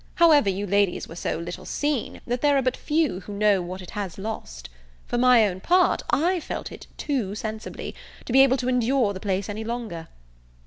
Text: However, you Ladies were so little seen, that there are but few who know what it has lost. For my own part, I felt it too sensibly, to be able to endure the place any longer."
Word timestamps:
However, 0.15 0.49
you 0.49 0.65
Ladies 0.65 1.07
were 1.07 1.15
so 1.15 1.37
little 1.37 1.63
seen, 1.63 2.21
that 2.25 2.41
there 2.41 2.57
are 2.57 2.63
but 2.63 2.75
few 2.75 3.19
who 3.19 3.33
know 3.37 3.61
what 3.61 3.83
it 3.83 3.91
has 3.91 4.17
lost. 4.17 4.67
For 5.05 5.19
my 5.19 5.47
own 5.47 5.59
part, 5.59 6.01
I 6.09 6.39
felt 6.39 6.71
it 6.71 6.87
too 6.97 7.35
sensibly, 7.35 7.93
to 8.25 8.33
be 8.33 8.41
able 8.41 8.57
to 8.57 8.67
endure 8.69 9.13
the 9.13 9.19
place 9.19 9.47
any 9.47 9.63
longer." 9.63 10.07